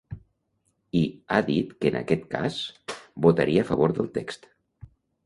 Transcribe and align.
I 0.99 1.01
ha 1.35 1.41
dit 1.49 1.75
que 1.83 1.91
en 1.93 1.97
aquest 1.99 2.25
cas 2.31 2.57
votaria 3.27 3.67
a 3.67 3.69
favor 3.69 3.95
del 3.99 4.11
text. 4.17 4.49